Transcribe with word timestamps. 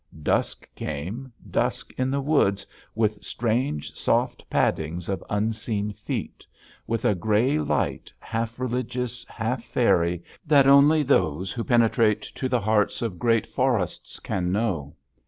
Dusk 0.23 0.67
came, 0.73 1.31
dusk 1.51 1.93
in 1.95 2.09
the 2.09 2.21
woods, 2.21 2.65
with 2.95 3.23
strange 3.23 3.95
soft 3.95 4.49
paddings 4.49 5.07
of 5.07 5.23
unseen 5.29 5.91
feet, 5.93 6.43
with 6.87 7.05
a 7.05 7.13
gray 7.13 7.59
light 7.59 8.11
half 8.19 8.59
religious, 8.59 9.23
half 9.25 9.63
faëry, 9.71 10.23
that 10.47 10.65
only 10.65 11.03
those 11.03 11.51
who 11.51 11.63
penetrate 11.63 12.23
to 12.23 12.49
the 12.49 12.59
hearts 12.61 13.03
of 13.03 13.19
great 13.19 13.45
forests 13.45 14.19
can 14.19 14.51
know. 14.51 14.95